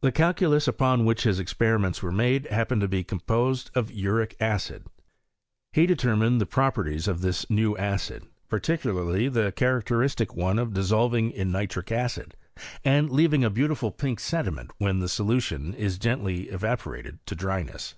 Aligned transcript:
The 0.00 0.12
calculus 0.12 0.66
upon 0.66 1.04
which 1.04 1.24
his 1.24 1.38
experiments 1.38 2.02
were 2.02 2.10
made, 2.10 2.46
happened 2.46 2.80
to 2.80 2.88
be 2.88 3.04
com 3.04 3.20
posed 3.20 3.70
of 3.74 3.90
vric 3.90 4.32
acid. 4.40 4.86
He 5.74 5.84
determined 5.84 6.40
the 6.40 6.46
properties 6.46 7.06
of 7.06 7.20
this 7.20 7.50
new 7.50 7.76
acid, 7.76 8.26
particularly 8.48 9.28
the 9.28 9.52
characteristic 9.52 10.34
one 10.34 10.58
of 10.58 10.72
dissolving; 10.72 11.32
in 11.32 11.52
uitric 11.52 11.92
acid, 11.92 12.34
and 12.82 13.10
leaving 13.10 13.44
a 13.44 13.50
beautiful 13.50 13.90
pink 13.90 14.20
sediment 14.20 14.70
when 14.78 15.00
the 15.00 15.06
solution 15.10 15.74
is 15.74 15.98
gently 15.98 16.44
evaporated 16.48 17.18
to 17.26 17.34
dryness. 17.34 17.94